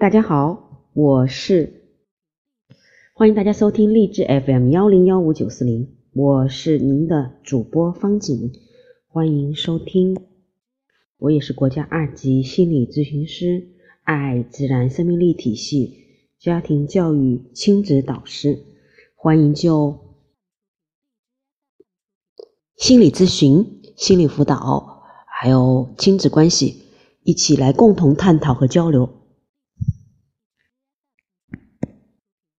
[0.00, 1.90] 大家好，我是
[3.14, 8.52] 欢迎大家收听励志 FM 幺零幺五九四零，我是您的主播方景，
[9.08, 10.16] 欢迎收听。
[11.16, 13.70] 我也是国家二级心理咨询师，
[14.04, 15.96] 爱自然生命力体系
[16.38, 18.56] 家庭教育亲子导师，
[19.16, 19.98] 欢迎就
[22.76, 26.84] 心理咨询、心理辅导还有亲子关系
[27.24, 29.17] 一起来共同探讨和交流。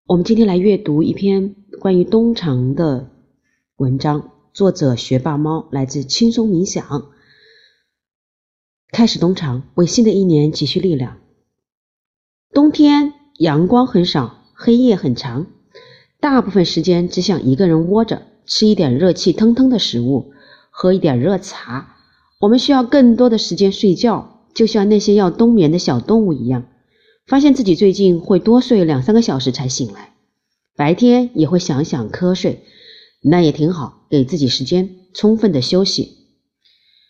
[0.10, 3.12] 我们今天来阅读一篇关于冬长的
[3.78, 7.12] 文章，作者学霸猫，来自轻松冥想。
[8.92, 11.18] 开始冬长，为新的一年积蓄力量。
[12.52, 15.46] 冬天阳光很少，黑夜很长，
[16.20, 20.34] 大部分时间只想一个人窝着，吃一点热气腾腾的食物，
[20.72, 21.96] 喝一点热茶。
[22.42, 26.66] 我们需要更多的时间睡觉，就像那些要冬眠的小动物一样。
[27.30, 30.14] 发现自己最近会多睡两三个小时才醒来，
[30.76, 32.64] 白天也会想想瞌睡，
[33.22, 36.18] 那也挺好，给自己时间充分的休息。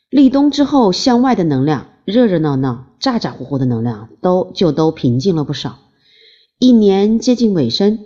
[0.10, 5.80] 立冬之后，向外的能量，热热闹闹、咋咋呼呼的能量都就都平静了不少。
[6.58, 7.98] 一年接近尾声，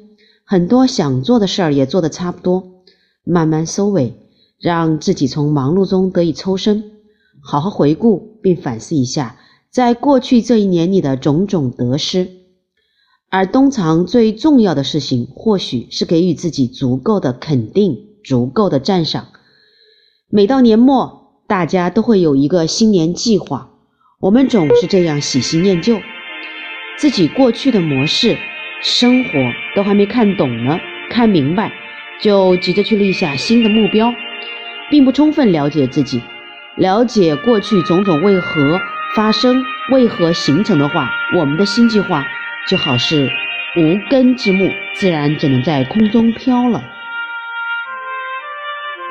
[0.45, 2.83] 很多想做的事儿也做得差不多，
[3.23, 4.13] 慢慢收尾，
[4.59, 6.91] 让自己从忙碌中得以抽身，
[7.41, 9.39] 好好回顾并反思一下。
[9.73, 12.27] 在过去这一年里的种种得失，
[13.31, 19.29] 而冬藏最重要的事情，或许是给予自己足够的肯定、足够的赞赏。
[20.29, 23.71] 每到年末，大家都会有一个新年计划，
[24.19, 25.99] 我们总是这样喜新厌旧，
[26.99, 28.37] 自己过去的模式、
[28.83, 29.31] 生活
[29.75, 30.77] 都还没看懂呢、
[31.09, 31.71] 看明白，
[32.21, 34.13] 就急着去立下新的目标，
[34.91, 36.21] 并不充分了解自己，
[36.77, 38.79] 了解过去种种为何。
[39.15, 42.25] 发生为何形成的话，我们的新计划
[42.67, 43.29] 就好似
[43.77, 46.83] 无根之木，自然只能在空中飘了。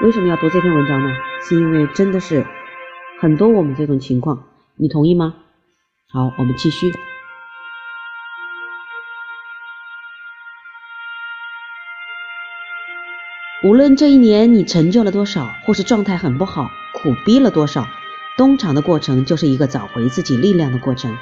[0.02, 1.08] 为什么要读这篇文章呢？
[1.48, 2.44] 是因为真的是
[3.20, 4.42] 很多我们这种情况，
[4.76, 5.34] 你同意吗？
[6.12, 6.92] 好，我们继续。
[13.62, 17.86] 无论这一年你成就了多少，或是状态很不好，苦逼了多少。
[18.36, 21.16] 冬长的过程就是一个找回自己力量的过程。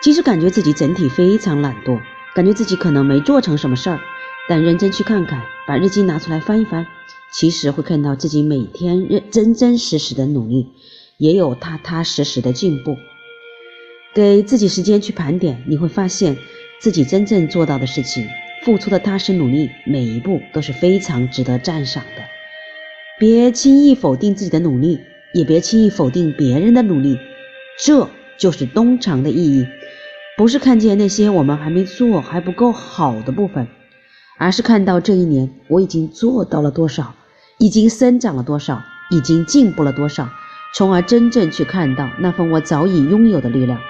[0.00, 2.00] 即使感觉自己整体非常懒惰，
[2.34, 4.00] 感觉自己可能没做成什么事儿，
[4.48, 6.86] 但认真去看看，把日记拿出来翻一翻，
[7.32, 10.68] 其实会看到自己每天认真真实实的努力，
[11.16, 12.96] 也有踏踏实实的进步。
[14.14, 16.36] 给自己时间去盘点，你会发现
[16.80, 18.28] 自己真正做到的事情，
[18.64, 22.22] 付出的踏实努力，每一步都是非常值得赞赏的。
[23.18, 25.00] 别轻易否定自己的努力。
[25.34, 27.18] 也别轻易否定别人的努力，
[27.78, 28.08] 这
[28.38, 29.66] 就是东长的意义。
[30.36, 33.66] 不是看见那些我们还没做还不够好的部分，
[34.38, 37.14] 而是看到这一年我已经做到了多少，
[37.58, 40.28] 已经生长了多少，已经进步了多少，
[40.74, 43.80] 从而真正去看到那份我早已拥有的力量。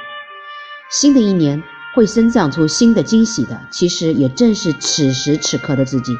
[0.91, 1.63] 新的一年
[1.95, 6.17] 会生长出新的惊喜的，其实也正是此时此刻的自己。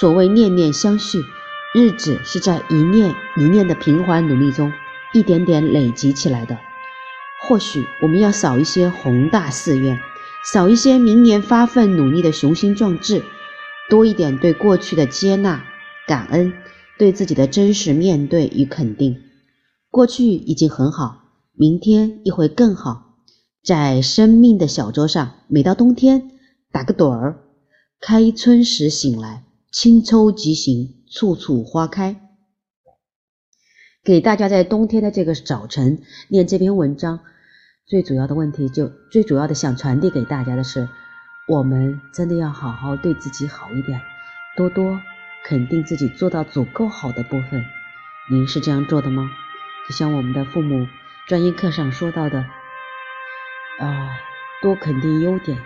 [0.00, 1.20] 所谓念念相续。
[1.74, 4.72] 日子是在一念一念的平缓努力中，
[5.12, 6.58] 一点点累积起来的。
[7.46, 9.98] 或许我们要少一些宏大誓愿，
[10.50, 13.22] 少一些明年发奋努力的雄心壮志，
[13.90, 15.62] 多一点对过去的接纳、
[16.06, 16.54] 感恩，
[16.98, 19.20] 对自己的真实面对与肯定。
[19.90, 23.16] 过去已经很好，明天也会更好。
[23.62, 26.30] 在生命的小桌上，每到冬天
[26.72, 27.40] 打个盹儿，
[28.00, 30.94] 开春时醒来，轻抽即行。
[31.10, 32.16] 处处花开，
[34.04, 37.20] 给大家在冬天的这个早晨念这篇文章，
[37.86, 40.88] 最主要的问题就最主要的想传递给大家的是，
[41.48, 44.00] 我们真的要好好对自己好一点，
[44.56, 45.00] 多多
[45.44, 47.64] 肯定自己做到足够好的部分。
[48.30, 49.30] 您是这样做的吗？
[49.88, 50.86] 就像我们的父母
[51.26, 52.40] 专业课上说到的，
[53.80, 54.18] 啊，
[54.60, 55.58] 多肯定优点。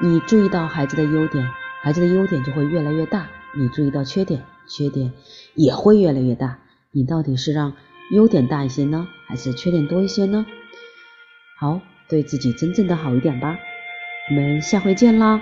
[0.00, 1.48] 你注意到孩子的优点，
[1.80, 3.28] 孩子的优点就会越来越大。
[3.54, 5.12] 你注意到缺点，缺点
[5.54, 6.58] 也会越来越大。
[6.90, 7.74] 你到底是让
[8.10, 10.46] 优点大一些呢，还是缺点多一些呢？
[11.58, 13.58] 好，对自己真正的好一点吧。
[14.30, 15.40] 我们下回见啦。